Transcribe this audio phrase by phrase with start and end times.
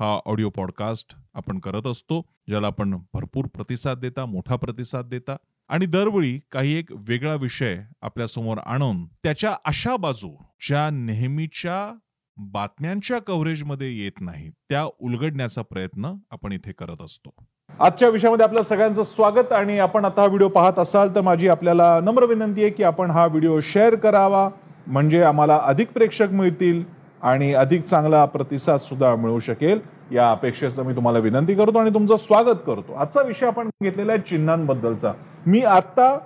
[0.00, 5.36] हा audio podcast आपण करत असतो ज्याला आपण भरपूर प्रतिसाद देता मोठा प्रतिसाद देता
[5.68, 10.28] आणि दरवेळी काही एक वेगळा विषय आपल्यासमोर आणून त्याच्या अशा बाजू
[10.68, 11.92] ज्या नेहमीच्या
[12.36, 17.30] बातम्यांच्या कव्हरेजमध्ये येत नाही त्या उलगडण्याचा प्रयत्न आपण इथे करत असतो.
[17.78, 22.00] आजच्या विषयामध्ये आपलं सगळ्यांचं स्वागत आणि आपण आता हा व्हिडिओ पाहत असाल तर माझी आपल्याला
[22.00, 24.48] नम्र विनंती आहे की आपण हा व्हिडिओ शेअर करावा
[24.86, 26.82] म्हणजे आम्हाला अधिक प्रेक्षक मिळतील.
[27.22, 29.80] आणि अधिक चांगला प्रतिसाद सुद्धा मिळू शकेल.
[30.12, 32.94] या अपेक्षेचं मी तुम्हाला विनंती करतो आणि तुमचं स्वागत करतो.
[32.94, 35.12] आजचा विषय आपण घेतलेला आहे चिन्हांबद्दलचा.
[35.46, 36.16] मी आता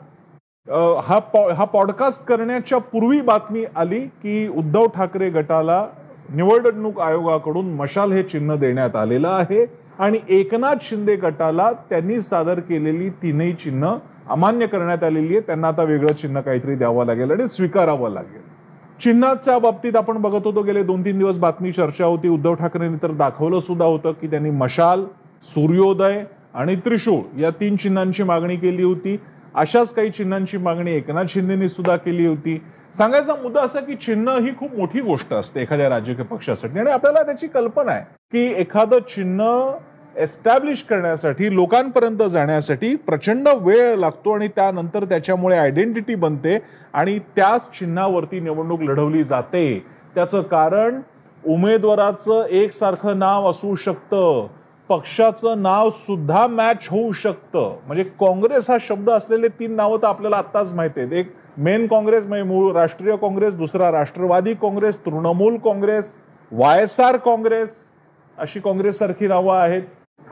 [1.06, 5.86] हा पॉ हा पॉडकास्ट करण्याच्या पूर्वी बातमी आली की उद्धव ठाकरे गटाला
[6.34, 9.66] निवडणूक आयोगाकडून मशाल हे चिन्ह देण्यात आलेलं आहे
[9.98, 13.94] आणि एकनाथ शिंदे गटाला त्यांनी सादर केलेली तीनही चिन्ह
[14.30, 18.42] अमान्य करण्यात आलेली आहे त्यांना आता वेगळं चिन्ह काहीतरी द्यावं लागेल आणि स्वीकारावं लागेल.
[19.00, 22.28] चिन्हाच्या बाबतीत आपण बघत होतो गेले दोन तीन दिवस बातमी चर्चा होती.
[22.28, 25.04] उद्धव ठाकरेंनी तर दाखवलं सुद्धा होतं की त्यांनी मशाल
[25.42, 26.22] सूर्योदय
[26.54, 29.16] आणि त्रिशूळ या तीन चिन्हांची मागणी केली होती.
[29.54, 32.60] अशाच काही चिन्हांची मागणी एकनाथ शिंदेनी सुद्धा केली होती.
[32.94, 37.22] सांगायचा मुद्दा असा की चिन्ह ही खूप मोठी गोष्ट असते एखाद्या राजकीय पक्षासाठी आणि आपल्याला
[37.22, 39.44] त्याची कल्पना आहे की एखादं चिन्ह
[40.16, 46.58] एस्टॅब्लिश करण्यासाठी लोकांपर्यंत जाण्यासाठी प्रचंड वेळ लागतो आणि त्यानंतर त्याच्यामुळे आयडेंटिटी बनते
[46.92, 49.84] आणि त्याच चिन्हावरती निवडणूक लढवली जाते.
[50.14, 51.00] त्याचं कारण
[51.44, 54.46] उमेदवाराचं एकसारखं नाव असू शकतं.
[54.88, 57.74] पक्षाचं नाव सुद्धा मॅच होऊ शकतं.
[57.86, 61.12] म्हणजे काँग्रेस हा शब्द असलेले तीन नावं तर आपल्याला आत्ताच माहिती आहेत.
[61.12, 66.14] एक मेन काँग्रेस म्हणजे मूळ राष्ट्रीय काँग्रेस दुसरा Rashtrawadi Congress Trinamool Congress
[66.52, 67.76] Y S R Congress
[68.38, 69.82] अशी काँग्रेस सारखी नावं आहेत.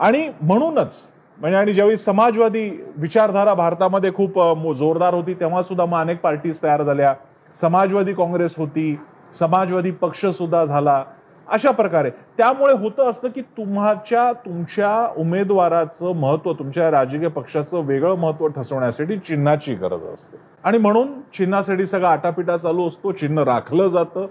[0.01, 4.39] आणि म्हणूनच म्हणजे आणि ज्यावेळी समाजवादी विचारधारा भारतामध्ये खूप
[4.79, 7.15] जोरदार होती तेव्हा सुद्धा मग अनेक पार्टीज तयार झाल्या.
[7.61, 8.99] समाजवादी काँग्रेस होती
[9.39, 11.03] समाजवादी पक्ष सुद्धा झाला
[11.47, 12.11] अशा प्रकारे.
[12.39, 19.75] त्यामुळे होतं असतं की तुम्हाच्या तुमच्या उमेदवाराचं महत्त्व तुमच्या राजकीय पक्षाचं वेगळं महत्त्व ठसवण्यासाठी चिन्हाची
[19.75, 20.37] गरज असते.
[20.65, 24.27] आणि म्हणून चिन्हासाठी सगळा आटापिटा चालू असतो चिन्ह राखलं जातं.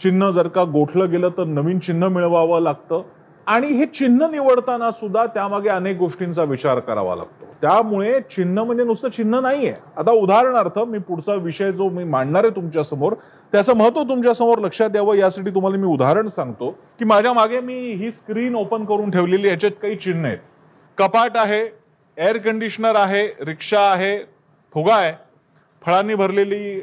[0.00, 3.02] चिन्ह जर का गोठलं गेलं तर नवीन चिन्ह मिळवावं लागतं.
[3.46, 7.44] आणि हे चिन्ह निवडताना सुद्धा त्यामागे अनेक गोष्टींचा विचार करावा लागतो.
[7.60, 9.74] त्यामुळे चिन्ह म्हणजे नुसतं चिन्ह नाहीये.
[9.96, 13.12] आता उदाहरणार्थ मी पुढचा विषय जो मी मांडणार आहे तुमच्यासमोर
[13.52, 18.10] त्याचं महत्त्व तुमच्यासमोर लक्षात यावं यासाठी तुम्हाला मी उदाहरण सांगतो की माझ्या मागे मी ही
[18.12, 20.38] स्क्रीन ओपन करून ठेवलेली याच्यात काही चिन्ह आहेत.
[20.98, 21.62] कपाट आहे
[22.16, 24.18] एअर कंडिशनर आहे रिक्षा आहे
[24.74, 25.12] फुगा आहे
[25.86, 26.80] फळांनी भरलेली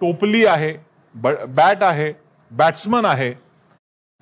[0.00, 0.74] टोपली आहे
[1.14, 2.12] ब- बॅट आहे
[2.50, 3.30] बॅट्समन आहे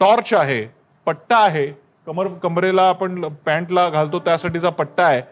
[0.00, 1.66] टॉर्च आहे पट्टा आहे.
[2.06, 5.22] कमर कमरेला आपण पॅन्टला घालतो त्यासाठीचा पट्टा आहे.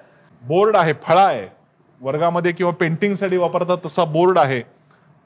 [0.43, 1.47] बोर्ड आहे फळा आहे.
[2.01, 4.63] वर्गामध्ये किंवा पेंटिंगसाठी वापरतात तसा बोर्ड आहे.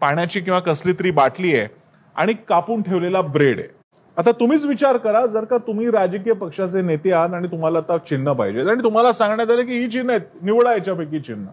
[0.00, 1.68] पाण्याची किंवा कसली तरी बाटली आहे.
[2.16, 3.69] आणि कापून ठेवलेला ब्रेड आहे.
[4.16, 8.32] आता तुम्हीच विचार करा जर का तुम्ही राजकीय पक्षाचे नेते आहात आणि तुम्हाला आता चिन्ह
[8.32, 11.49] पाहिजे आणि तुम्हाला सांगण्यात आलं की ही चिन्ह आहेत निवडा याच्यापैकी चिन्ह.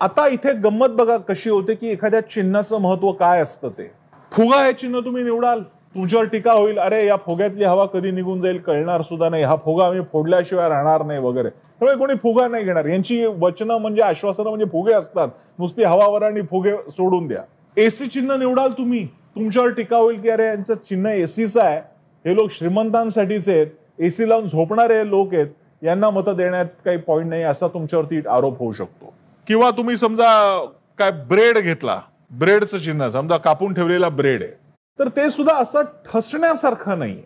[0.00, 3.90] आता इथे गंमत बघा कशी होते की एखाद्या चिन्हाचं महत्त्व काय असतं ते.
[4.32, 5.62] फुगा हे चिन्ह तुम्ही निवडाल.
[5.96, 9.42] तुमच्यावर टीका होईल अरे या फोग्यातली हवा कधी निघून जाईल कळणार सुद्धा नाही.
[9.42, 11.48] हा फुगा आम्ही फोडल्याशिवाय राहणार नाही वगैरे.
[11.50, 12.84] त्यामुळे कोणी फुगा नाही घेणार.
[12.84, 15.28] यांची वचनं म्हणजे आश्वासनं म्हणजे फुगे असतात.
[15.58, 17.42] नुसती हवावर आणि फुगे सोडून द्या.
[17.76, 19.06] एसी चिन्ह निवडाल तुम्ही.
[19.06, 21.80] तुमच्यावर टीका होईल की अरे यांचं चिन्ह एसीचं आहे.
[22.26, 23.66] हे लोक श्रीमंतांसाठीच आहेत.
[23.98, 25.46] एसी लावून झोपणारे लोक आहेत.
[25.82, 29.14] यांना मतं देण्यात काही पॉईंट नाही असा तुमच्यावरती आरोप होऊ शकतो.
[29.46, 30.58] किंवा तुम्ही समजा
[30.98, 32.00] काय ब्रेड घेतला.
[32.30, 34.65] ब्रेडचं चिन्ह समजा कापून ठेवलेला ब्रेड आहे.
[34.98, 37.22] तर ते सुद्धा असं ठसण्यासारखं नाहीये.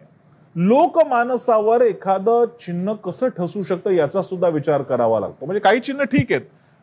[0.57, 5.47] लोकमानसावर एखादं चिन्ह कसं ठसू शकतं याचा सुद्धा विचार करावा लागतो.
[5.47, 6.43] म्हणजे काही चिन्ह ठीक आहेत.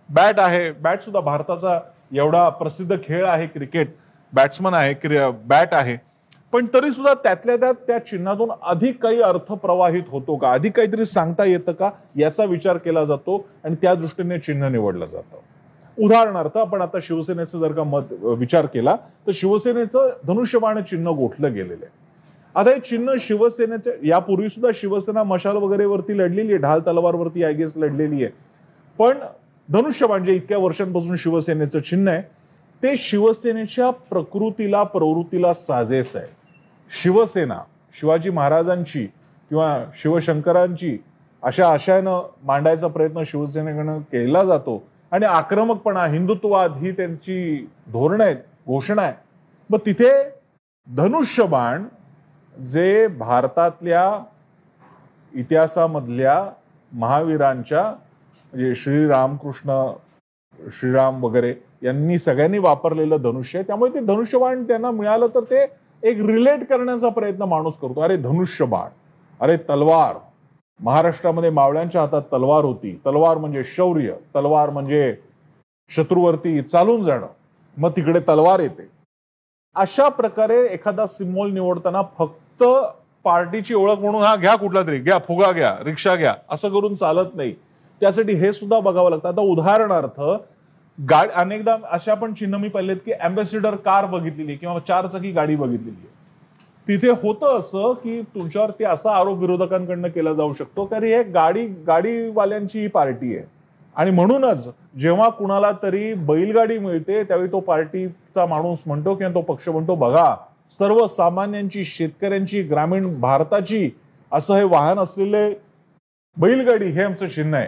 [0.10, 0.72] बॅट आहे.
[0.72, 1.80] बॅट सुद्धा भारताचा
[2.16, 3.96] एवढा प्रसिद्ध खेळ आहे क्रिकेट.
[4.34, 5.98] बॅट्समन आहे बॅट आहे.
[6.52, 10.52] पण तरी सुद्धा त्यातल्या त्यात त्या चिन्हातून अधिक काही अर्थ प्रवाहित होतो का?
[10.52, 11.90] अधिक काहीतरी सांगता येतं का?
[12.16, 15.38] याचा विचार केला जातो आणि त्या दृष्टीने चिन्ह निवडलं जातं.
[15.98, 18.96] उदाहरणार्थ आपण आता शिवसेनेचं जर का मत विचार केला
[19.28, 21.92] तर शिवसेनेचं धनुष्यबाण चिन्ह गोठलं गेलेलं आहे.
[22.56, 27.54] आता हे चिन्ह शिवसेनेच्या यापूर्वी सुद्धा शिवसेना मशाल वगैरे वरती लढलेली आहे ढाल तलवारवरती आय
[27.54, 28.34] गेस लढलेली आहे.
[29.00, 29.18] पण
[29.70, 32.22] धनुष्यबाण जे इतक्या वर्षांपासून शिवसेनेचं चिन्ह आहे
[32.84, 36.28] ते शिवसेनेच्या प्रकृतीला प्रवृत्तीला साजेस आहे.
[36.92, 37.60] शिवसेना
[37.96, 40.98] शिवाजी महाराजांची किंवा शिवशंकरांची
[41.44, 44.78] अशा आशयानं मांडायचा प्रयत्न शिवसेनेकडनं केला जातो
[45.12, 48.38] आणि आक्रमकपणा हिंदुत्ववाद ही त्यांची धोरणं आहेत
[48.68, 49.14] घोषणा आहे
[49.70, 50.12] मग तिथे
[50.88, 51.84] धनुष्यबाण
[52.56, 54.12] जे भारतातल्या
[55.34, 56.44] इतिहासामधल्या
[56.92, 59.86] महावीरांच्या म्हणजे श्रीरामकृष्ण
[60.60, 63.68] श्रीराम वगैरे यांनी सगळ्यांनी वापरलेलं धनुष्य आहे.
[63.68, 65.62] त्यामुळे ते धनुष्यबाण त्यांना मिळालं तर ते
[66.04, 68.02] एक रिलेट करण्याचा प्रयत्न माणूस करतो.
[68.02, 68.90] अरे धनुष्यबाण
[69.40, 70.16] अरे तलवार
[70.80, 72.92] महाराष्ट्रामध्ये मावळ्यांच्या हातात तलवार होती.
[73.06, 75.16] तलवार म्हणजे शौर्य तलवार म्हणजे
[75.92, 77.28] शत्रूवरती चालून जाणं.
[77.78, 78.88] मग तिकडे तलवार येते.
[79.76, 82.64] अशा प्रकारे एखादा सिम्बॉल निवडताना फक्त
[83.26, 87.36] पार्टीची ओळख म्हणून हा घ्या कुठला तरी घ्या फुगा घ्या रिक्षा घ्या असं करून चालत
[87.36, 87.54] नाही.
[88.02, 89.28] त्यासाठी हे सुद्धा बघावं लागतं.
[89.30, 90.22] आता उदाहरणार्थ
[90.98, 95.98] गाडी अनेकदा अशा पण चिन्ह मी पाहिलेत की अँबॅसिडर कार बघितलेली किंवा चारचाकी गाडी बघितलेली
[95.98, 96.16] आहे.
[96.88, 102.80] तिथे होतं असं की तुमच्यावरती असा आरोप विरोधकांकडनं केला जाऊ शकतो कारण हे गाडी गाडीवाल्यांची
[102.82, 103.46] ही पार्टी आहे.
[103.96, 104.68] आणि म्हणूनच
[105.00, 110.36] जेव्हा कुणाला तरी बैलगाडी मिळते त्यावेळी तो पार्टीचा माणूस म्हणतो किंवा तो पक्ष म्हणतो बघा
[110.80, 113.90] सर्वसामान्यांची शेतकऱ्यांची ग्रामीण भारताची
[114.32, 115.50] असं हे वाहन असलेले
[116.38, 117.68] बैलगाडी हे आमचं चिन्ह आहे.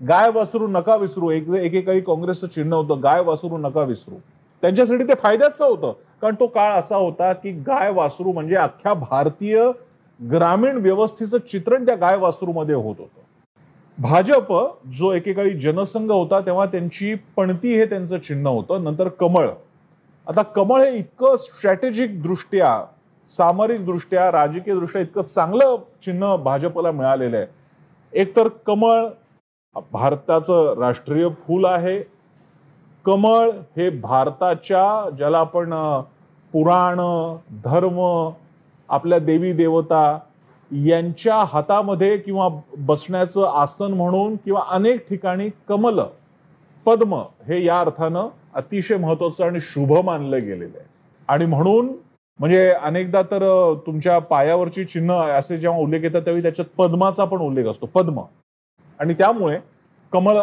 [0.00, 1.30] गाय वासरू नका विसरू.
[1.30, 4.14] एक एकेकाळी काँग्रेसचं चिन्ह होतं गाय वासरू नका विसरू.
[4.62, 5.92] त्यांच्यासाठी ते फायद्याचं होतं.
[6.22, 9.64] कारण तो काळ असा होता की गाय वासरू म्हणजे अख्ख्या भारतीय
[10.20, 13.20] ग्रामीण व्यवस्थेचं चित्रण त्या गाय वासरूमध्ये होत होतं.
[13.98, 14.52] भाजप
[14.86, 18.84] जो एकेकाळी जनसंघ होता तेव्हा त्यांची पणती हे त्यांचं चिन्ह होतं.
[18.84, 19.48] नंतर कमळ.
[20.26, 22.84] आता कमळ हे इतकं स्ट्रॅटेजिक दृष्ट्या
[23.30, 27.46] सामरिक दृष्ट्या राजकीय दृष्ट्या इतकं चांगलं चिन्ह भाजपला मिळालेलं आहे.
[28.12, 29.06] एकतर कमळ
[29.92, 32.19] भारताचं राष्ट्रीय फूल आहे.
[33.04, 35.72] कमळ हे भारताच्या ज्याला आपण
[36.52, 37.00] पुराण
[37.64, 38.00] धर्म
[38.88, 40.18] आपल्या देवी देवता
[40.70, 42.48] यांच्या हातामध्ये किंवा
[42.78, 46.00] बसण्याचं आसन म्हणून किंवा अनेक ठिकाणी कमल
[46.86, 50.86] पद्म हे या अर्थानं अतिशय महत्वाचं आणि शुभ मानलं गेलेलं आहे.
[51.28, 51.88] आणि म्हणून
[52.38, 53.42] म्हणजे अनेकदा तर
[53.86, 58.20] तुमच्या पायावरची चिन्ह असे जेव्हा उल्लेख येतात त्यावेळी त्याच्यात पद्माचा पण उल्लेख असतो पद्म.
[59.00, 59.58] आणि त्यामुळे
[60.12, 60.36] कमळ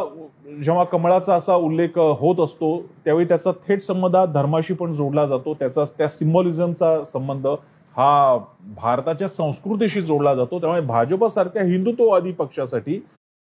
[0.47, 5.53] जेव्हा कमळाचा असा उल्लेख होत असतो त्यावेळी त्याचा थेट संबंध हा धर्माशी पण जोडला जातो.
[5.53, 7.47] त्याचा त्या सिम्बॉलिझमचा संबंध
[7.95, 8.37] हा
[8.75, 10.59] भारताच्या संस्कृतीशी जोडला जातो.
[10.59, 12.99] त्यामुळे भाजपसारख्या हिंदुत्ववादी पक्षासाठी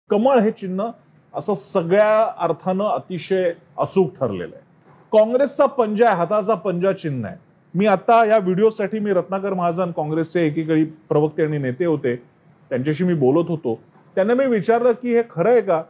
[0.09, 0.85] कमळ हे चिन्ह
[1.33, 4.63] असं सगळ्या अर्थानं अतिशय अचूक ठरलेलं आहे.
[5.11, 7.37] काँग्रेसचा पंजा आहे हाताचा पंजा चिन्ह आहे.
[7.73, 12.15] मी आता या व्हिडिओसाठी मी रत्नाकर महाजन काँग्रेसचे एकीकडे प्रवक्ते आणि नेते होते.
[12.69, 13.79] त्यांच्याशी मी बोलत होतो.
[14.15, 15.83] त्यांना मी विचारलं की हे खरं आहे का?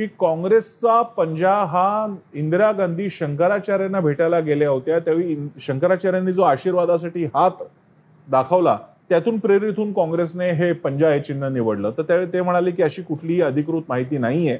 [0.00, 4.98] की काँग्रेसचा पंजा हा इंदिरा गांधी शंकराचार्यांना भेटायला गेल्या होत्या.
[4.98, 7.62] त्यावेळी शंकराचार्यांनी जो आशीर्वादासाठी हात
[8.28, 8.76] दाखवला
[9.10, 11.90] त्यातून प्रेरित होऊन काँग्रेसने हे पंजा हे चिन्ह निवडलं.
[11.98, 14.56] तर त्यावेळी ते म्हणाले की अशी कुठलीही अधिकृत माहिती नाहीये.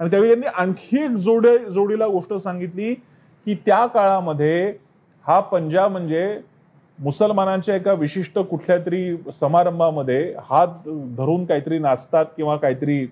[0.00, 4.72] आणि त्यावेळी त्यांनी आणखी एक जोडे जोडीला गोष्ट सांगितली की त्या काळामध्ये
[5.26, 6.38] हा पंजा म्हणजे
[6.98, 13.04] मुसलमानांच्या एका विशिष्ट कुठल्या तरी समारंभामध्ये हात धरून काहीतरी नाचतात किंवा काहीतरी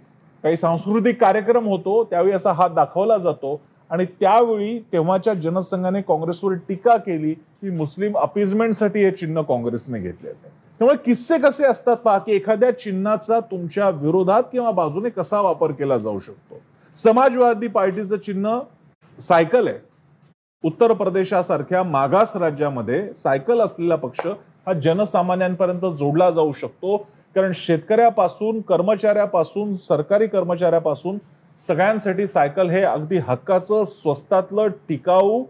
[0.42, 6.96] काही सांस्कृतिक कार्यक्रम होतो त्यावेळी असा हात दाखवला जातो आणि त्यावेळी तेव्हाच्या जनसंघाने काँग्रेसवर टीका
[6.96, 10.48] केली की मुस्लिम अपिजमेंटसाठी हे चिन्ह काँग्रेसने घेतले होते
[10.80, 15.98] त्यामुळे किस्से कसे असतात पहा की एखाद्या चिन्हाचा तुमच्या विरोधात किंवा बाजूने कसा वापर केला
[15.98, 16.60] जाऊ शकतो?
[16.96, 18.58] समाजवादी पार्टीचं चिन्ह
[19.18, 19.78] सायकल आहे.
[20.64, 24.26] उत्तर प्रदेशासारख्या मागास राज्यामध्ये सायकल असलेला पक्ष
[24.66, 26.96] हा जनसामान्यांपर्यंत जोडला जाऊ शकतो.
[27.36, 31.18] कारण शेतकऱ्यापासून कर्मचाऱ्यापासून सरकारी कर्मचाऱ्यापासून
[31.60, 35.44] सगळ्यांसाठी सायकल हे अगदी हक्काचं स्वस्तातलं टिकाऊ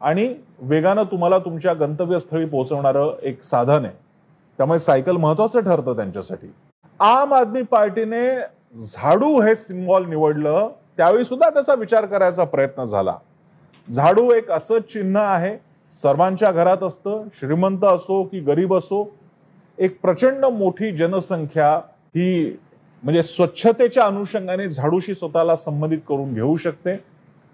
[0.00, 3.94] आणि वेगानं तुम्हाला तुमच्या गंतव्यस्थळी पोहोचवणारं एक साधन आहे.
[4.58, 6.46] त्यामुळे सायकल महत्वाचं ठरतं त्यांच्यासाठी.
[7.00, 8.26] आम आदमी पार्टीने
[8.86, 13.14] झाडू हे सिम्बॉल निवडलं त्यावेळी सुद्धा त्याचा विचार करायचा प्रयत्न झाला.
[13.88, 15.56] झाडू एक असं चिन्ह आहे
[16.02, 19.02] सर्वांच्या घरात असतं श्रीमंत असो की गरीब असो
[19.78, 21.70] एक प्रचंड मोठी जनसंख्या
[22.16, 22.56] ही
[23.02, 26.96] म्हणजे स्वच्छतेच्या अनुषंगाने झाडूशी स्वतःला संबंधित करून घेऊ शकते.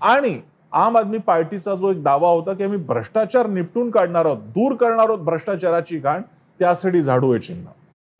[0.00, 0.38] आणि
[0.73, 5.09] आम आदमी पार्टीचा जो एक दावा होता की आम्ही भ्रष्टाचार निपटून काढणार आहोत दूर करणार
[5.09, 6.23] आहोत भ्रष्टाचाराची घाण
[6.61, 7.66] त्यासाठी झाडू आहे चिन्ह.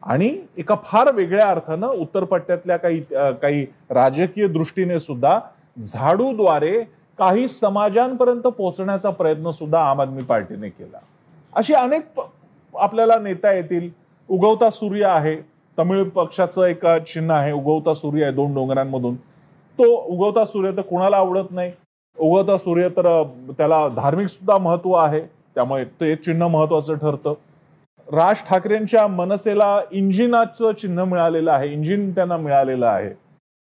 [0.03, 3.01] आणि एका फार वेगळ्या अर्थानं उत्तर पट्ट्यातल्या काही
[3.43, 5.39] काही राजकीय दृष्टीने सुद्धा
[5.83, 6.79] झाडूद्वारे
[7.19, 10.99] काही समाजांपर्यंत पोहोचण्याचा प्रयत्न सुद्धा आम आदमी पार्टीने केला.
[11.53, 12.21] अशी अनेक
[12.79, 13.91] आपल्याला नेता येतील.
[14.29, 15.37] उगवता सूर्य आहे.
[15.79, 17.53] तमिळ पक्षाचं एक चिन्ह आहे.
[17.53, 19.15] उगवता सूर्य आहे दोन डोंगरांमधून.
[19.79, 21.73] तो उगवता सूर्य तर कुणाला आवडत नाही.
[22.19, 25.21] उगवता सूर्य तर त्याला धार्मिक सुद्धा महत्त्व आहे.
[25.55, 27.35] त्यामुळे ते चिन्ह महत्वाचं ठरतं.
[28.13, 31.73] राज ठाकरेंच्या मनसेला इंजिनाचं चिन्ह मिळालेलं आहे.
[31.73, 33.11] इंजिन त्यांना मिळालेलं आहे.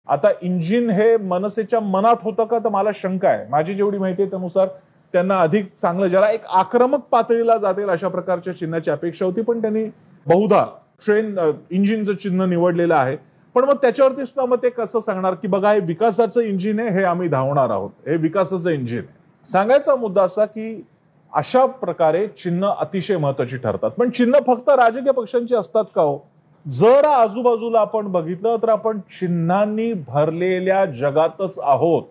[0.07, 2.59] आता इंजिन हे मनसेच्या मनात होतं का?
[2.59, 3.45] तर मला शंका आहे.
[3.49, 4.67] माझी जेवढी माहिती आहे त्यानुसार
[5.13, 9.83] त्यांना अधिक चांगलं ज्याला एक आक्रमक पातळीला जातील अशा प्रकारच्या चिन्हाची अपेक्षा होती पण त्यांनी
[10.27, 10.65] बहुधा
[11.05, 11.39] ट्रेन
[11.71, 13.17] इंजिनचं चिन्ह निवडलेलं आहे.
[13.55, 17.03] पण मग त्याच्यावरती सुद्धा मग ते कसं सांगणार की बघा हे विकासाचं इंजिन आहे हे
[17.03, 17.89] आम्ही धावणार आहोत.
[18.07, 19.07] हे विकासाचं इंजिन आहे.
[19.51, 20.85] सांगायचा मुद्दा असा की
[21.33, 23.91] अशा प्रकारे चिन्ह अतिशय महत्वाची ठरतात.
[23.91, 26.19] पण चिन्ह फक्त राजकीय पक्षांची असतात का हो?
[26.67, 32.03] जर आजूबाजूला आपण बघितलं तर आपण चिन्हांनी भरलेल्या जगातच आहोत.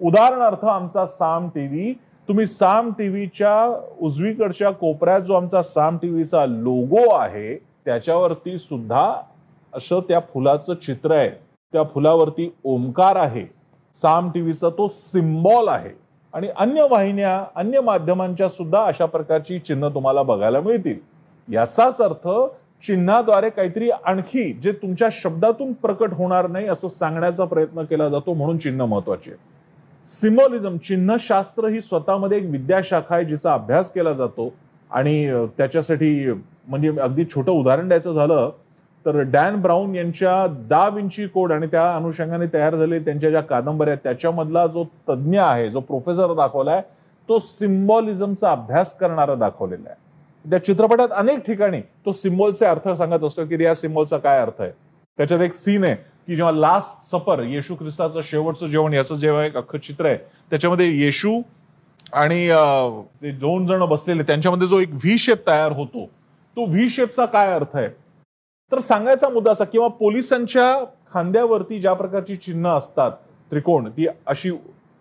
[0.00, 1.92] उदाहरणार्थ आमचा साम टीव्ही
[2.28, 3.54] तुम्ही साम टीव्हीच्या
[4.00, 9.12] उजवीकडच्या कोपऱ्यात जो आमचा साम टीव्हीचा लोगो आहे त्याच्यावरती सुद्धा
[9.72, 11.30] असं त्या फुलाचं चित्र आहे.
[11.72, 13.44] त्या फुलावरती ओमकार आहे.
[13.94, 15.90] साम टीव्हीचा तो सिम्बॉल आहे.
[16.34, 20.98] आणि अन्य वाहिन्या अन्य माध्यमांच्या सुद्धा अशा प्रकारची चिन्ह तुम्हाला बघायला मिळतील.
[21.48, 22.28] याचाच अर्थ
[22.82, 28.58] चिन्हाद्वारे काहीतरी आणखी जे तुमच्या शब्दातून प्रकट होणार नाही असं सांगण्याचा प्रयत्न केला जातो म्हणून
[28.58, 29.55] चिन्ह महत्त्वाचे आहे.
[30.06, 34.52] सिम्बॉलिझम चिन्हशास्त्र ही स्वतःमध्ये एक विद्याशाखा आहे जिचा अभ्यास केला जातो.
[34.90, 36.30] आणि त्याच्यासाठी
[36.68, 38.50] म्हणजे अगदी छोटं उदाहरण द्यायचं झालं
[39.06, 43.94] तर डॅन ब्राऊन यांच्या दा विंची कोड आणि त्या अनुषंगाने तयार झाले त्यांच्या ज्या कादंबऱ्या
[43.94, 46.80] त्याच्यामधला जो तज्ज्ञ आहे जो प्रोफेसर दाखवलाय
[47.28, 50.50] तो सिम्बॉलिझमचा अभ्यास करणारा दाखवलेला आहे.
[50.50, 54.70] त्या चित्रपटात अनेक ठिकाणी तो सिम्बॉलचे अर्थ सांगत असतो की या सिम्बॉलचा काय अर्थ आहे?
[55.18, 55.96] त्याच्यात एक सीन आहे.
[56.28, 60.16] की जेव्हा लास्ट सपर येशू ख्रिस्ताचं शेवटचं जेवण याचं जेव्हा एक अख्खं चित्र आहे
[60.50, 61.40] त्याच्यामध्ये येशू
[62.12, 62.48] आणि
[63.22, 66.04] ते दोन जण बसलेले त्यांच्यामध्ये जो एक व्ही शेप तयार होतो
[66.56, 67.88] तो व्ही शेपचा काय अर्थ आहे?
[68.72, 70.74] तर सांगायचा मुद्दा असा किंवा पोलिसांच्या
[71.14, 73.10] खांद्यावरती ज्या प्रकारची चिन्ह असतात
[73.50, 74.50] त्रिकोण ती अशी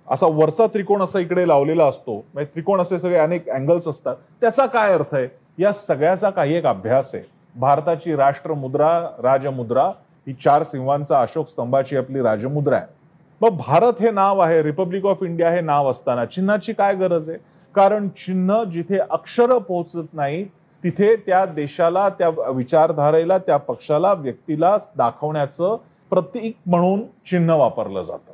[0.07, 4.65] असा वरचा त्रिकोण असा इकडे लावलेला असतो म्हणजे त्रिकोण असे सगळे अनेक अँगल्स असतात त्याचा
[4.65, 5.27] काय अर्थ आहे?
[5.59, 7.23] या सगळ्याचा काही एक अभ्यास आहे.
[7.55, 8.89] भारताची राष्ट्रमुद्रा
[9.23, 9.91] राजमुद्रा
[10.27, 12.85] ही चार सिंहांचा अशोक स्तंभाची आपली राजमुद्रा आहे.
[13.41, 17.37] मग भारत हे नाव आहे रिपब्लिक ऑफ इंडिया हे नाव असताना चिन्हाची काय गरज आहे?
[17.75, 20.43] कारण चिन्ह जिथे अक्षर पोहोचत नाही
[20.83, 25.75] तिथे त्या देशाला त्या विचारधारेला त्या पक्षाला व्यक्तीला दाखवण्याचं
[26.09, 28.31] प्रतीक म्हणून चिन्ह वापरलं जातं.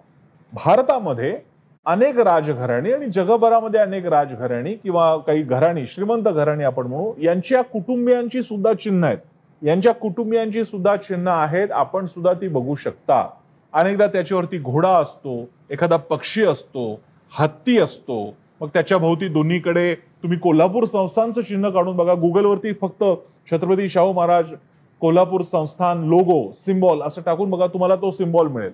[0.54, 1.38] भारतामध्ये
[1.86, 8.42] अनेक राजघराणी आणि जगभरामध्ये अनेक राजघराणी किंवा काही घराणी श्रीमंत घराणी आपण म्हणू यांच्या कुटुंबियांची
[8.42, 9.18] सुद्धा चिन्ह आहेत.
[9.62, 11.72] यांच्या कुटुंबियांची सुद्धा चिन्ह आहेत.
[11.72, 13.28] आपण सुद्धा ती बघू शकता.
[13.74, 17.00] अनेकदा त्याच्यावरती घोडा असतो एखादा पक्षी असतो
[17.32, 18.24] हत्ती असतो.
[18.62, 22.14] मग त्याच्या भोवती दोन्हीकडे तुम्ही कोल्हापूर संस्थानचं चिन्ह काढून बघा.
[22.14, 23.04] गुगलवरती फक्त
[23.52, 24.54] छत्रपती शाहू महाराज
[25.02, 28.72] कोल्हापूर संस्थान लोगो सिम्बॉल असं टाकून बघा तुम्हाला तो सिम्बॉल मिळेल.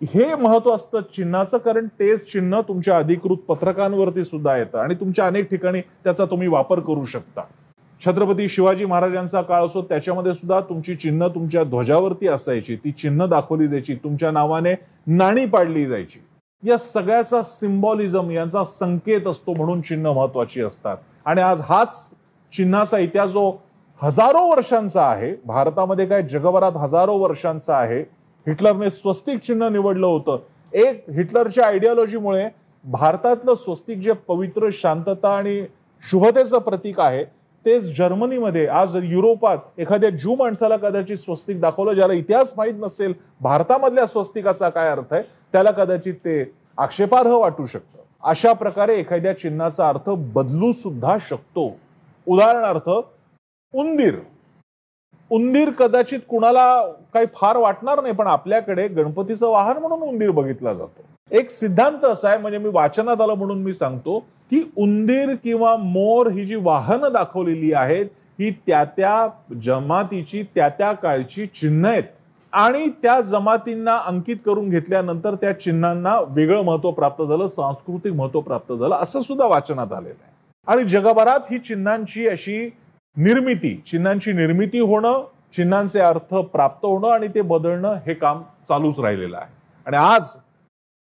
[0.00, 5.50] हे महत्त्व असतं चिन्हाचं कारण तेच चिन्ह तुमच्या अधिकृत पत्रकांवरती सुद्धा येतं आणि तुमच्या अनेक
[5.50, 7.42] ठिकाणी त्याचा तुम्ही वापर करू शकता.
[8.00, 12.76] छत्रपती शिवाजी महाराजांचा काळ असो त्याच्यामध्ये सुद्धा तुमची चिन्ह तुमच्या ध्वजावरती असायची.
[12.76, 13.94] ती चिन्ह दाखवली जायची.
[13.94, 14.74] तुमच्या नावाने
[15.06, 16.18] नाणी पाडली जायची.
[16.62, 20.96] या सगळ्याचा सिम्बॉलिझम यांचा संकेत असतो म्हणून चिन्ह महत्वाची असतात.
[21.24, 22.10] आणि आज हाच
[22.52, 23.50] चिन्हाचा इतिहास जो
[24.00, 28.00] हजारो वर्षांचा आहे भारतामध्ये काय जगभरात हजारो वर्षांचा आहे
[28.46, 30.38] हिटलरने स्वस्तिक चिन्ह निवडलं होतं.
[30.72, 32.48] एक हिटलरच्या आयडिओलॉजीमुळे
[32.84, 35.60] भारतातलं स्वस्तिक जे पवित्र शांतता आणि
[36.02, 37.24] शुभतेचं प्रतीक आहे
[37.66, 44.06] तेच जर्मनीमध्ये आज युरोपात एखाद्या ज्यू माणसाला कदाचित स्वस्तिक दाखवलं ज्याला इतिहास माहीत नसेल भारतामधल्या
[44.06, 47.98] स्वस्तिकाचा काय अर्थ आहे त्याला कदाचित ते आक्षेपार्ह वाटू शकतं.
[48.22, 51.66] अशा प्रकारे एखाद्या चिन्हाचा अर्थ बदलू सुद्धा शकतो.
[52.26, 52.88] उदाहरणार्थ
[53.74, 54.14] उंदीर.
[55.30, 56.66] उंदीर कदाचित कुणाला
[57.14, 61.04] काही फार वाटणार नाही पण आपल्याकडे गणपतीचं वाहन म्हणून उंदीर बघितला जातो.
[61.30, 64.18] एक सिद्धांत असा आहे म्हणजे मी वाचनात आलं म्हणून मी सांगतो
[64.50, 68.06] की उंदीर किंवा मोर ही जी वाहनं दाखवलेली आहेत
[68.38, 69.28] ही त्या त्या
[69.62, 72.02] जमातीची त्या त्या काळची चिन्ह आहेत.
[72.52, 78.72] आणि त्या जमातींना अंकित करून घेतल्यानंतर त्या चिन्हांना वेगळं महत्त्व प्राप्त झालं सांस्कृतिक महत्त्व प्राप्त
[78.72, 80.32] झालं असं सुद्धा वाचनात आलेलं आहे.
[80.66, 82.64] आणि जगभरात ही चिन्हांची अशी
[83.16, 85.22] निर्मिती चिन्हांची निर्मिती होणं
[85.56, 89.54] चिन्हांचे अर्थ प्राप्त होणं आणि ते बदलणं हे काम चालूच राहिलेलं आहे.
[89.86, 90.34] आणि आज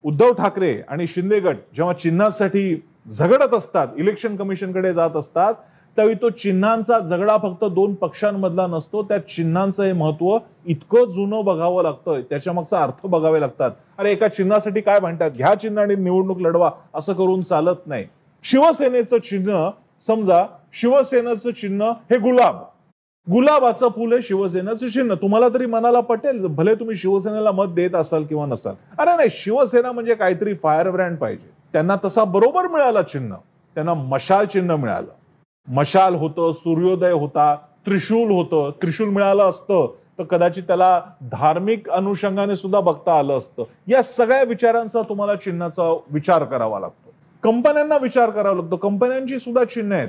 [0.05, 5.55] उद्धव ठाकरे आणि शिंदे गट जेव्हा चिन्हासाठी झगडत असतात इलेक्शन कमिशनकडे जात असतात
[5.97, 9.03] त्यावेळी तो चिन्हांचा झगडा फक्त दोन पक्षांमधला नसतो.
[9.03, 13.71] त्या चिन्हांचं हे महत्त्व इतकं जुनं बघावं लागतं त्याच्या मागचा अर्थ बघावे लागतात.
[13.99, 15.31] अरे एका चिन्हासाठी काय म्हणतात?
[15.31, 18.05] घ्या चिन्ह आणि निवडणूक लढवा असं करून चालत नाही.
[18.43, 19.71] शिवसेनेचं चिन्ह
[20.07, 22.57] समजा शिवसेनेचं चिन्ह हे गुलाब.
[23.29, 25.15] गुलाबाचं फुल हे शिवसेनेचं चिन्ह.
[25.15, 28.75] तुम्हाला तरी मनाला पटेल भले तुम्ही शिवसेनेला मत देत असाल किंवा नसाल.
[28.99, 31.51] अरे नाही शिवसेना म्हणजे काहीतरी फायर ब्रँड पाहिजे.
[31.73, 33.37] त्यांना तसा बरोबर मिळाला चिन्ह.
[33.75, 35.13] त्यांना मशाल चिन्ह मिळालं.
[35.69, 37.55] मशाल होतं सूर्योदय होता
[37.87, 38.71] त्रिशूल होतं.
[38.83, 43.63] त्रिशूल मिळालं असतं तर कदाचित त्याला धार्मिक अनुषंगाने सुद्धा बघता आलं असतं.
[43.89, 47.13] या सगळ्या विचारांचा तुम्हाला चिन्हाचा विचार करावा लागतो.
[47.43, 48.77] कंपन्यांना विचार करावा लागतो.
[48.77, 50.09] कंपन्यांची सुद्धा चिन्ह आहेत.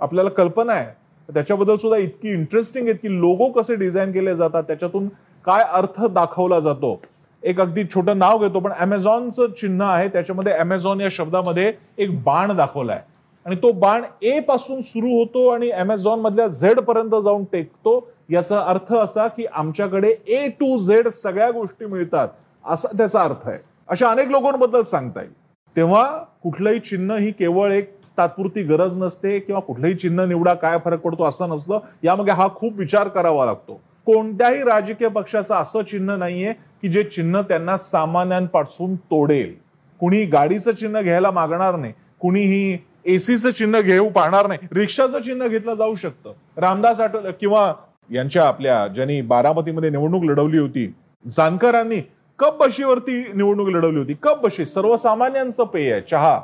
[0.00, 0.97] आपल्याला कल्पना आहे.
[1.34, 5.08] त्याच्याबद्दल सुद्धा इतकी इंटरेस्टिंग आहेत की लोगो कसे डिझाईन केले जातात त्याच्यातून
[5.44, 7.00] काय अर्थ दाखवला जातो.
[7.42, 12.56] एक अगदी छोटं नाव घेतो पण अमेझॉनचं चिन्ह आहे त्याच्यामध्ये अमेझॉन या शब्दामध्ये एक बाण
[12.56, 13.00] दाखवलाय.
[13.46, 18.00] आणि तो बाण ए पासून सुरू होतो आणि अमेझॉन मधल्या झेड पर्यंत जाऊन टेकतो.
[18.30, 22.28] याचा अर्थ असा की आमच्याकडे ए टू झेड सगळ्या गोष्टी मिळतात
[22.64, 23.58] असा त्याचा अर्थ आहे.
[23.88, 25.32] अशा अनेक लोकांबद्दल सांगता येईल.
[25.76, 26.04] तेव्हा
[26.42, 31.24] कुठलंही चिन्ह ही केवळ एक तात्पुरती गरज नसते किंवा कुठलंही चिन्ह निवडा काय फरक पडतो
[31.24, 33.80] असं नसलं यामागे हा खूप विचार करावा लागतो.
[34.06, 39.54] कोणत्याही राजकीय पक्षाचं असं चिन्ह नाहीये की जे चिन्ह त्यांना सामान्यांपासून तोडेल.
[40.00, 45.74] कुणी गाडीचं चिन्ह घ्यायला मागणार नाही कुणीही एसीचं चिन्ह घेऊ पाहणार नाही रिक्षाचं चिन्ह घेतलं
[45.74, 46.32] जाऊ शकतं.
[46.56, 47.72] रामदास आठवले किंवा
[48.10, 50.86] यांच्या आपल्या ज्यांनी बारामतीमध्ये निवडणूक लढवली होती
[51.24, 52.00] जानकरांनी
[52.38, 54.14] कप बशीवरती निवडणूक लढवली होती.
[54.22, 56.38] कप बशी सर्वसामान्यांचं पेय आहे चहा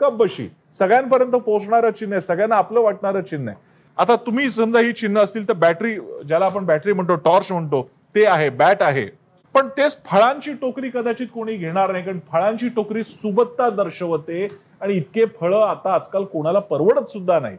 [0.00, 3.58] कप बशी सगळ्यांपर्यंत पोहोचणारं चिन्ह आहे सगळ्यांना आपलं वाटणारं चिन्ह आहे.
[3.98, 5.94] आता तुम्ही समजा ही चिन्ह असतील तर बॅटरी
[6.28, 7.82] ज्याला आपण बॅटरी म्हणतो टॉर्च म्हणतो
[8.14, 9.06] ते आहे बॅट आहे.
[9.54, 14.46] पण तेच फळांची टोकरी कदाचित कोणी घेणार नाही कारण फळांची टोकरी सुबत्ता दर्शवते
[14.80, 17.56] आणि इतके फळं आता आजकाल कोणाला परवडत सुद्धा नाही.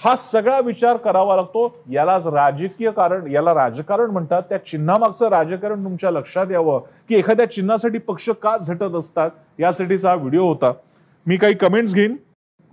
[0.00, 1.66] हा सगळा विचार करावा लागतो.
[1.90, 4.42] याला राजकीय कारण याला राजकारण म्हणतात.
[4.48, 10.14] त्या चिन्हामागचं राजकारण तुमच्या लक्षात यावं की एखाद्या चिन्हासाठी पक्ष का झटत असतात यासाठीचा हा
[10.14, 10.72] व्हिडिओ होता.
[11.26, 12.16] मी काही कमेंट्स घेईन.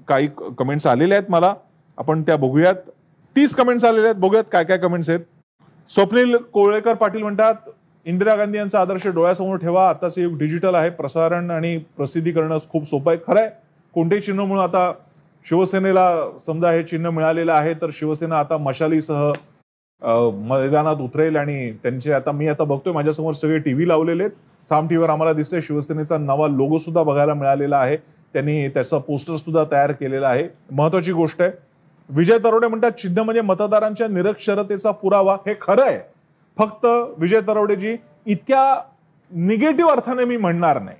[0.10, 1.54] काही कमेंट्स आलेल्या आहेत मला.
[1.98, 2.76] आपण त्या बघूयात.
[3.36, 4.22] तीस कमेंट्स आलेल्या आहेत.
[4.22, 5.20] बघूयात काय काय कमेंट्स आहेत.
[5.90, 7.70] स्वप्नील कोळेकर पाटील म्हणतात
[8.06, 9.88] इंदिरा गांधी यांचा आदर्श डोळ्यासमोर ठेवा.
[9.90, 10.90] आताच युग डिजिटल आहे.
[10.90, 13.20] प्रसारण आणि प्रसिद्धी करणं खूप सोपं आहे.
[13.28, 13.50] खरंय.
[13.96, 14.92] कोणतेही चिन्ह म्हणून आता
[15.46, 16.10] शिवसेनेला
[16.46, 19.32] समजा हे चिन्ह मिळालेलं आहे तर शिवसेना आता मशालीसह
[20.50, 24.34] मैदानात उतरेल आणि त्यांचे आता मी आता बघतोय माझ्यासमोर सगळे टीव्ही लावलेले आहेत.
[24.70, 27.98] साम टीव्हीवर आम्हाला दिसतंय शिवसेनेचा नवा लोगो सुद्धा बघायला मिळालेला आहे.
[28.34, 30.48] त्यांनी त्याचा पोस्टर सुद्धा तयार केलेला आहे.
[30.72, 31.52] महत्वाची गोष्ट आहे
[32.10, 35.38] विजय तरोडे म्हणतात चिन्ह म्हणजे मतदारांच्या निरक्षरतेचा पुरावा.
[35.48, 36.00] हे खरं आहे.
[36.58, 36.86] फक्त
[37.18, 38.82] विजय तरोडेजी इतक्या
[39.32, 40.98] निगेटिव्ह अर्थाने मी म्हणणार नाही.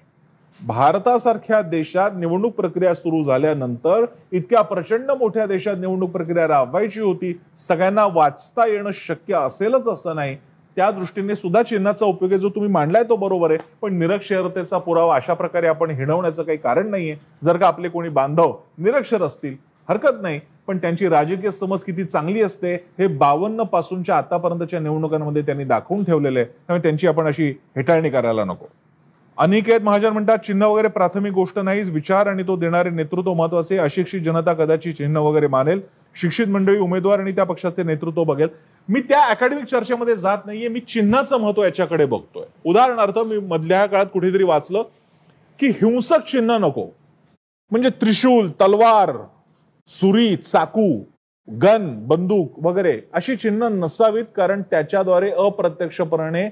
[0.66, 7.40] भारतासारख्या देशात निवडणूक प्रक्रिया सुरू झाल्यानंतर इतक्या प्रचंड मोठ्या देशात निवडणूक प्रक्रिया राबवायची होती.
[7.58, 10.38] सगळ्यांना वाचता येणं शक्य असेलच असं नाही.
[10.76, 13.60] त्या दृष्टीने सुद्धा चिन्हाचा उपयोग जो तुम्ही मांडलाय तो बरोबर आहे.
[13.82, 17.16] पण निरक्षरतेचा पुरावा अशा प्रकारे आपण हिणवण्याचं काही कारण नाहीये.
[17.44, 19.56] जर का आपले कोणी बांधव निरक्षर असतील
[19.90, 20.40] हरकत नाही.
[20.68, 26.40] पण त्यांची राजकीय समज किती चांगली असते हे बावन्न पासूनच्या आतापर्यंतच्या निवडणुकांमध्ये त्यांनी दाखवून ठेवलेले
[26.40, 26.46] आहे.
[26.46, 28.66] त्यामुळे त्यांची आपण अशी हेटाळणी करायला नको.
[29.38, 31.90] अनिकेत महाजन म्हणतात चिन्ह वगैरे प्राथमिक गोष्ट नाहीच.
[31.90, 35.82] विचार आणि तो देणारे नेतृत्व महत्त्वाचे अशिक्षित जनता कदाचित चिन्ह वगैरे मानेल.
[36.16, 38.48] शिक्षित मंडळी उमेदवार आणि त्या पक्षाचे नेतृत्व बघेल.
[38.90, 42.46] मी त्या अकॅडमिक चर्चेमध्ये जात नाहीये मी चिन्हाचं महत्त्व याच्याकडे बघतोय.
[42.66, 44.82] उदाहरणार्थ मी मधल्या काळात कुठेतरी वाचलं
[45.60, 46.86] की हिंसक चिन्ह नको.
[47.72, 49.12] म्हणजे त्रिशूल तलवार
[49.88, 51.04] सुरी चाकू
[51.48, 56.46] गन बंदूक वगैरे अशी चिन्ह नसावीत कारण त्याच्याद्वारे अप्रत्यक्षपणे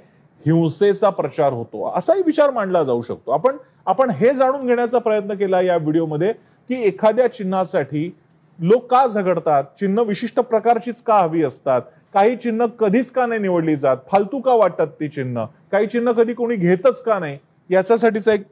[0.46, 1.92] हिंसेचा प्रचार होतो.
[1.96, 3.32] असाही विचार मांडला जाऊ शकतो.
[3.32, 8.16] आपण आपण हे जाणून घेण्याचा प्रयत्न केला या व्हिडिओमध्ये की एखाद्या चिन्हासाठी
[8.60, 9.64] लोक का झगडतात?
[9.64, 11.82] चिन्ह विशिष्ट प्रकारचीच का हवी असतात?
[12.18, 13.98] काही चिन्ह कधीच का नाही निवडली जात?
[14.12, 15.44] फालतू का वाटतात ती चिन्ह?
[15.72, 17.38] काही चिन्ह कधी कोणी घेतच का नाही?
[17.70, 18.44] याच्यासाठीचा एक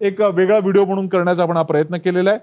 [0.00, 2.38] एक वेगळा व्हिडिओ म्हणून करण्याचा आपण हा प्रयत्न केलेला आहे.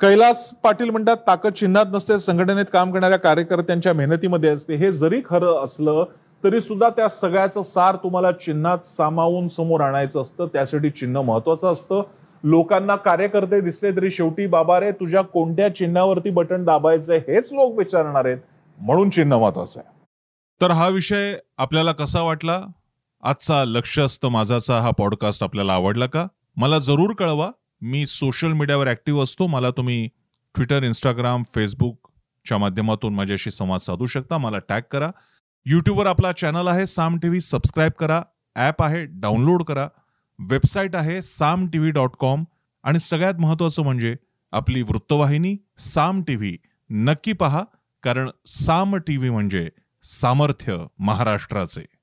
[0.00, 4.74] कैलास पाटील म्हणतात ताकद चिन्हात नसते संघटनेत काम करणाऱ्या कार्यकर्त्यांच्या मेहनतीमध्ये असते.
[4.74, 6.04] हे जरी खरं असलं
[6.44, 10.46] तरी सुद्धा त्या सगळ्याचं सार तुम्हाला चिन्हात सामावून समोर आणायचं असतं.
[10.46, 12.02] त्यासाठी चिन्ह महत्वाचं असतं.
[12.44, 18.24] लोकांना कार्यकर्ते दिसले तरी शेवटी बाबा रे तुझ्या कोणत्या चिन्हावरती बटन दाबायचं हेच लोक विचारणार
[18.24, 18.38] आहेत.
[18.78, 19.93] म्हणून चिन्ह महत्वाचं आहे.
[20.60, 22.60] तर हा विषय आपल्याला कसा वाटला?
[23.22, 26.26] आजचा लक्ष असतं माझाचा हा पॉडकास्ट आपल्याला आवडला का?
[26.56, 27.50] मला जरूर कळवा.
[27.80, 29.46] मी सोशल मीडियावर ऍक्टिव्ह असतो.
[29.46, 30.08] मला तुम्ही
[30.54, 34.38] ट्विटर इंस्टाग्राम फेसबुकच्या माध्यमातून माझ्याशी संवाद साधू शकता.
[34.38, 35.10] मला टॅग करा.
[35.66, 38.22] यूट्यूबवर आपला चॅनल आहे साम टी व्ही सबस्क्राईब करा.
[38.56, 39.88] ॲप आहे डाउनलोड करा.
[40.38, 42.44] वेबसाईट आहे Saam T V dot com
[42.82, 44.16] आणि सगळ्यात महत्त्वाचं म्हणजे
[44.52, 46.58] आपली वृत्तवाहिनी साम टी व्ही
[46.90, 47.64] नक्की पहा
[48.02, 49.68] कारण साम टी व्ही म्हणजे
[50.04, 51.93] सामर्थ्य महाराष्ट्राचे.